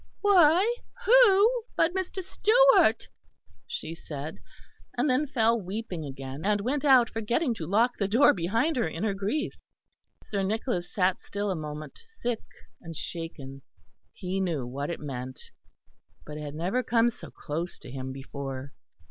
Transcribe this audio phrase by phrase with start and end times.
[0.21, 2.23] "Why, who but Mr.
[2.23, 3.07] Stewart?"
[3.67, 4.39] she said;
[4.97, 8.87] and then fell weeping again, and went out forgetting to lock the door behind her
[8.87, 9.53] in her grief.
[10.23, 12.41] Sir Nicholas sat still a moment, sick
[12.81, 13.61] and shaken;
[14.11, 15.39] he knew what it meant;
[16.25, 18.73] but it had never come so close to him before.